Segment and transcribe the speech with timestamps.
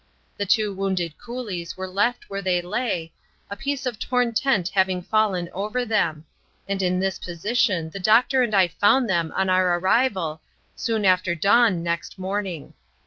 [0.35, 3.13] The two wounded coolies were left where they lay,
[3.51, 6.25] a piece of torn tent having fallen over them;
[6.67, 10.41] and in this position the doctor and I found them on our arrival
[10.75, 12.73] soon after dawn next morning.